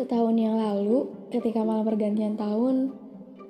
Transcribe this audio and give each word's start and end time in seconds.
Setahun 0.00 0.32
yang 0.32 0.56
lalu, 0.56 1.12
ketika 1.28 1.60
malam 1.60 1.84
pergantian 1.84 2.32
tahun, 2.32 2.88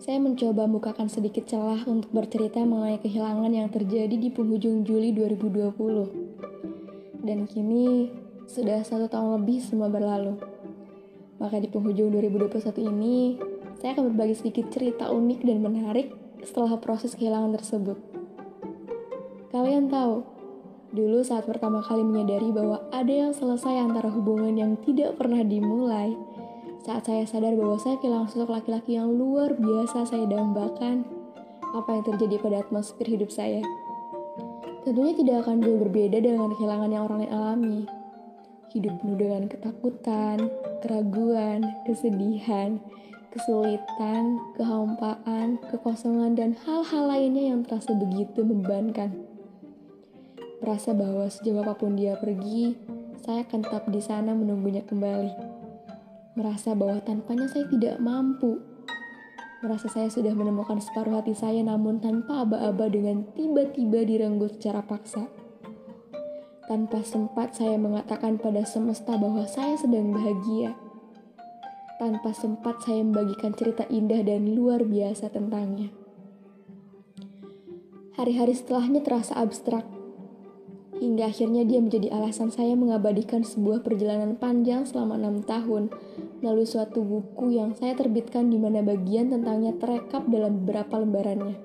saya 0.03 0.19
mencoba 0.19 0.67
membukakan 0.67 1.07
sedikit 1.07 1.47
celah 1.47 1.87
untuk 1.87 2.11
bercerita 2.11 2.59
mengenai 2.67 2.99
kehilangan 2.99 3.55
yang 3.55 3.71
terjadi 3.71 4.11
di 4.11 4.35
penghujung 4.35 4.83
Juli 4.83 5.15
2020. 5.15 7.23
Dan 7.23 7.47
kini, 7.47 8.11
sudah 8.51 8.83
satu 8.83 9.07
tahun 9.07 9.39
lebih 9.39 9.63
semua 9.63 9.95
berlalu. 9.95 10.43
Maka 11.39 11.63
di 11.63 11.71
penghujung 11.71 12.11
2021 12.19 12.83
ini, 12.83 13.39
saya 13.79 13.95
akan 13.95 14.11
berbagi 14.11 14.35
sedikit 14.35 14.75
cerita 14.75 15.07
unik 15.07 15.47
dan 15.47 15.63
menarik 15.63 16.11
setelah 16.43 16.75
proses 16.83 17.15
kehilangan 17.15 17.55
tersebut. 17.63 17.95
Kalian 19.55 19.87
tahu, 19.87 20.27
dulu 20.91 21.23
saat 21.23 21.47
pertama 21.47 21.79
kali 21.87 22.03
menyadari 22.03 22.51
bahwa 22.51 22.83
ada 22.91 23.11
yang 23.11 23.33
selesai 23.35 23.79
antara 23.79 24.11
hubungan 24.11 24.59
yang 24.59 24.73
tidak 24.83 25.15
pernah 25.15 25.43
dimulai, 25.47 26.19
saat 26.83 27.07
saya 27.07 27.23
sadar 27.29 27.55
bahwa 27.55 27.79
saya 27.79 28.01
kehilangan 28.03 28.29
sosok 28.33 28.51
laki-laki 28.51 28.99
yang 28.99 29.13
luar 29.15 29.55
biasa 29.55 30.09
saya 30.09 30.27
dambakan, 30.27 31.07
apa 31.71 31.89
yang 31.95 32.05
terjadi 32.07 32.37
pada 32.43 32.57
atmosfer 32.67 33.07
hidup 33.07 33.31
saya. 33.31 33.63
Tentunya 34.83 35.15
tidak 35.15 35.37
akan 35.47 35.63
jauh 35.63 35.79
berbeda 35.79 36.19
dengan 36.19 36.51
kehilangan 36.57 36.91
yang 36.91 37.05
orang 37.07 37.19
lain 37.23 37.33
alami. 37.33 37.79
Hidup 38.73 39.03
penuh 39.03 39.19
dengan 39.19 39.45
ketakutan, 39.51 40.39
keraguan, 40.81 41.63
kesedihan, 41.85 42.81
kesulitan, 43.31 44.41
kehampaan, 44.59 45.59
kekosongan, 45.71 46.35
dan 46.35 46.57
hal-hal 46.67 47.07
lainnya 47.07 47.55
yang 47.55 47.61
terasa 47.63 47.95
begitu 47.95 48.43
membebankan. 48.43 49.30
Merasa 50.61 50.93
bahwa 50.93 51.25
sejauh 51.27 51.65
apa 51.65 51.75
pun 51.75 51.97
dia 51.97 52.17
pergi, 52.21 52.77
saya 53.25 53.45
akan 53.49 53.61
tetap 53.65 53.85
di 53.89 54.01
sana 54.05 54.37
menunggunya 54.37 54.85
kembali 54.85 55.51
merasa 56.41 56.73
bahwa 56.73 57.03
tanpanya 57.03 57.51
saya 57.51 57.67
tidak 57.69 58.01
mampu. 58.01 58.57
Merasa 59.61 59.93
saya 59.93 60.09
sudah 60.09 60.33
menemukan 60.33 60.81
separuh 60.81 61.21
hati 61.21 61.37
saya 61.37 61.61
namun 61.61 62.01
tanpa 62.01 62.49
aba-aba 62.49 62.89
dengan 62.89 63.29
tiba-tiba 63.37 64.09
direnggut 64.09 64.57
secara 64.57 64.81
paksa. 64.81 65.29
Tanpa 66.65 67.05
sempat 67.05 67.59
saya 67.59 67.77
mengatakan 67.77 68.41
pada 68.41 68.65
semesta 68.65 69.21
bahwa 69.21 69.45
saya 69.45 69.77
sedang 69.77 70.17
bahagia. 70.17 70.73
Tanpa 72.01 72.33
sempat 72.33 72.81
saya 72.81 73.05
membagikan 73.05 73.53
cerita 73.53 73.85
indah 73.93 74.25
dan 74.25 74.57
luar 74.57 74.81
biasa 74.81 75.29
tentangnya. 75.29 75.93
Hari-hari 78.17 78.57
setelahnya 78.57 79.05
terasa 79.05 79.37
abstrak, 79.37 79.85
hingga 81.01 81.33
akhirnya 81.33 81.65
dia 81.65 81.81
menjadi 81.81 82.13
alasan 82.13 82.53
saya 82.53 82.77
mengabadikan 82.77 83.41
sebuah 83.41 83.81
perjalanan 83.81 84.37
panjang 84.37 84.85
selama 84.85 85.17
enam 85.17 85.41
tahun 85.41 85.89
melalui 86.45 86.69
suatu 86.69 87.01
buku 87.01 87.57
yang 87.57 87.73
saya 87.73 87.97
terbitkan 87.97 88.53
di 88.53 88.61
mana 88.61 88.85
bagian 88.85 89.33
tentangnya 89.33 89.73
terekap 89.81 90.29
dalam 90.29 90.61
beberapa 90.61 91.01
lembarannya. 91.01 91.57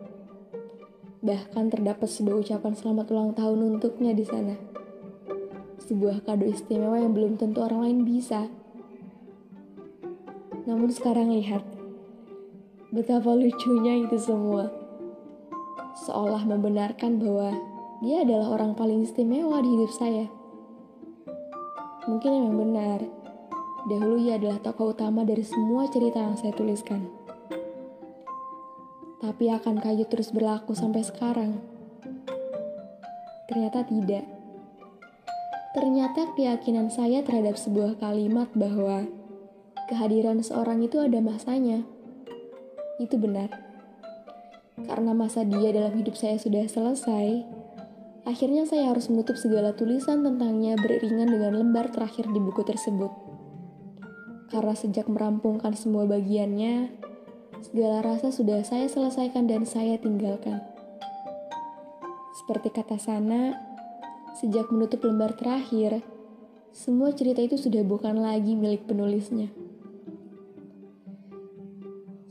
Bahkan 1.20 1.66
terdapat 1.68 2.08
sebuah 2.08 2.48
ucapan 2.48 2.74
selamat 2.80 3.06
ulang 3.12 3.32
tahun 3.36 3.76
untuknya 3.76 4.16
di 4.16 4.24
sana. 4.24 4.56
Sebuah 5.84 6.24
kado 6.24 6.48
istimewa 6.48 6.96
yang 6.96 7.12
belum 7.12 7.36
tentu 7.36 7.60
orang 7.60 7.92
lain 7.92 8.00
bisa. 8.08 8.48
Namun 10.64 10.90
sekarang 10.90 11.36
lihat, 11.36 11.62
betapa 12.90 13.36
lucunya 13.36 14.00
itu 14.00 14.16
semua. 14.16 14.72
Seolah 16.08 16.42
membenarkan 16.48 17.22
bahwa 17.22 17.75
dia 18.04 18.28
adalah 18.28 18.52
orang 18.52 18.76
paling 18.76 19.08
istimewa 19.08 19.64
di 19.64 19.70
hidup 19.72 19.92
saya. 19.96 20.28
Mungkin 22.12 22.28
memang 22.28 22.56
benar, 22.60 23.00
dahulu 23.88 24.20
ia 24.20 24.36
adalah 24.36 24.60
tokoh 24.60 24.92
utama 24.92 25.24
dari 25.24 25.48
semua 25.48 25.88
cerita 25.88 26.20
yang 26.20 26.36
saya 26.36 26.52
tuliskan. 26.52 27.08
Tapi 29.24 29.48
akankah 29.48 29.96
ia 29.96 30.06
terus 30.06 30.30
berlaku 30.30 30.76
sampai 30.76 31.02
sekarang? 31.02 31.58
Ternyata 33.48 33.88
tidak. 33.88 34.28
Ternyata 35.72 36.36
keyakinan 36.36 36.92
saya 36.92 37.24
terhadap 37.24 37.56
sebuah 37.56 37.98
kalimat 37.98 38.52
bahwa 38.54 39.08
kehadiran 39.88 40.44
seorang 40.44 40.84
itu 40.84 41.00
ada 41.00 41.24
masanya. 41.24 41.82
Itu 43.00 43.18
benar. 43.18 43.50
Karena 44.76 45.16
masa 45.16 45.42
dia 45.42 45.72
dalam 45.72 45.96
hidup 45.96 46.14
saya 46.20 46.38
sudah 46.38 46.68
selesai, 46.68 47.44
Akhirnya 48.26 48.66
saya 48.66 48.90
harus 48.90 49.06
menutup 49.14 49.38
segala 49.38 49.78
tulisan 49.78 50.26
tentangnya 50.26 50.74
beriringan 50.82 51.30
dengan 51.30 51.62
lembar 51.62 51.94
terakhir 51.94 52.26
di 52.34 52.42
buku 52.42 52.66
tersebut. 52.66 53.14
Karena 54.50 54.74
sejak 54.74 55.06
merampungkan 55.06 55.78
semua 55.78 56.10
bagiannya, 56.10 56.90
segala 57.62 58.02
rasa 58.02 58.34
sudah 58.34 58.66
saya 58.66 58.90
selesaikan 58.90 59.46
dan 59.46 59.70
saya 59.70 60.02
tinggalkan. 60.02 60.58
Seperti 62.42 62.74
kata 62.74 62.98
Sana, 62.98 63.62
sejak 64.42 64.74
menutup 64.74 65.06
lembar 65.06 65.38
terakhir, 65.38 66.02
semua 66.74 67.14
cerita 67.14 67.46
itu 67.46 67.62
sudah 67.62 67.86
bukan 67.86 68.20
lagi 68.26 68.58
milik 68.58 68.90
penulisnya. 68.90 69.54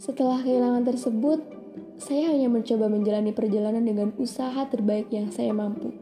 Setelah 0.02 0.42
kehilangan 0.42 0.84
tersebut, 0.84 1.40
saya 1.94 2.34
hanya 2.34 2.50
mencoba 2.50 2.90
menjalani 2.90 3.30
perjalanan 3.30 3.86
dengan 3.86 4.10
usaha 4.18 4.66
terbaik 4.66 5.10
yang 5.14 5.30
saya 5.30 5.54
mampu. 5.54 5.94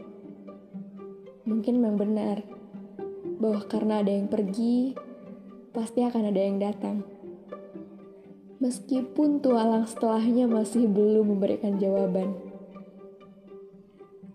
Mungkin 1.45 1.79
memang 1.79 2.01
benar 2.01 2.41
bahwa 3.37 3.61
karena 3.69 4.01
ada 4.01 4.09
yang 4.09 4.31
pergi, 4.31 4.97
pasti 5.75 6.01
akan 6.01 6.33
ada 6.33 6.41
yang 6.41 6.57
datang. 6.63 7.05
Meskipun 8.63 9.43
tualang 9.43 9.85
setelahnya 9.91 10.47
masih 10.47 10.87
belum 10.87 11.35
memberikan 11.35 11.77
jawaban. 11.83 12.39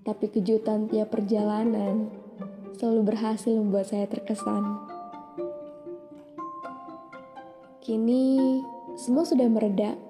Tapi 0.03 0.25
kejutan 0.27 0.91
tiap 0.91 1.15
perjalanan 1.15 2.11
selalu 2.75 3.15
berhasil 3.15 3.55
membuat 3.55 3.87
saya 3.87 4.05
terkesan. 4.05 4.83
Kini 7.79 8.59
semua 8.99 9.23
sudah 9.23 9.47
meredak 9.47 10.06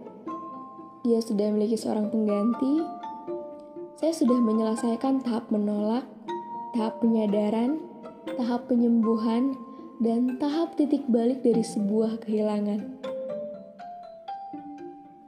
dia 1.08 1.24
sudah 1.24 1.48
memiliki 1.48 1.80
seorang 1.80 2.12
pengganti, 2.12 2.84
saya 3.96 4.12
sudah 4.12 4.44
menyelesaikan 4.44 5.24
tahap 5.24 5.48
menolak, 5.48 6.04
tahap 6.76 7.00
penyadaran, 7.00 7.80
tahap 8.36 8.68
penyembuhan, 8.68 9.56
dan 10.04 10.36
tahap 10.36 10.76
titik 10.76 11.08
balik 11.08 11.40
dari 11.48 11.64
sebuah 11.64 12.20
kehilangan. 12.28 13.00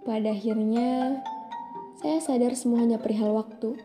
Pada 0.03 0.35
akhirnya, 0.35 1.23
saya 2.03 2.19
sadar 2.19 2.59
semuanya 2.59 2.99
perihal 2.99 3.31
waktu. 3.39 3.79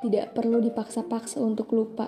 Tidak 0.00 0.30
perlu 0.30 0.62
dipaksa-paksa 0.62 1.42
untuk 1.42 1.74
lupa. 1.74 2.06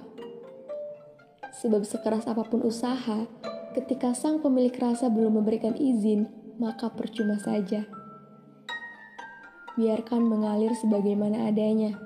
Sebab 1.58 1.82
sekeras 1.82 2.30
apa 2.30 2.46
pun 2.46 2.62
usaha, 2.62 3.26
ketika 3.74 4.14
sang 4.14 4.38
pemilik 4.38 4.72
rasa 4.78 5.10
belum 5.10 5.42
memberikan 5.42 5.74
izin, 5.74 6.30
maka 6.56 6.88
percuma 6.88 7.36
saja 7.36 8.01
biarkan 9.74 10.22
mengalir 10.24 10.72
sebagaimana 10.76 11.48
adanya. 11.48 11.96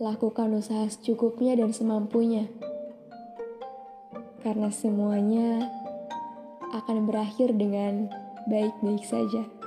Lakukan 0.00 0.56
usaha 0.56 0.88
secukupnya 0.88 1.60
dan 1.60 1.76
semampunya, 1.76 2.48
karena 4.40 4.72
semuanya 4.72 5.68
akan 6.72 7.04
berakhir 7.04 7.52
dengan 7.52 8.08
baik-baik 8.48 9.04
saja. 9.04 9.59